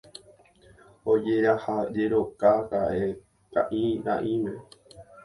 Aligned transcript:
Ojerahájekoraka'e 1.11 3.05
ka'irãime 3.53 4.53